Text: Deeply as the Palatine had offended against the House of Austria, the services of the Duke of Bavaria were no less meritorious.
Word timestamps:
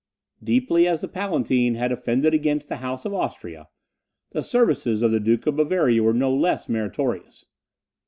Deeply 0.43 0.87
as 0.87 1.01
the 1.01 1.07
Palatine 1.07 1.75
had 1.75 1.91
offended 1.91 2.33
against 2.33 2.69
the 2.69 2.77
House 2.77 3.05
of 3.05 3.13
Austria, 3.13 3.67
the 4.31 4.41
services 4.41 5.03
of 5.03 5.11
the 5.11 5.19
Duke 5.19 5.45
of 5.45 5.57
Bavaria 5.57 6.01
were 6.01 6.11
no 6.11 6.33
less 6.33 6.67
meritorious. 6.67 7.45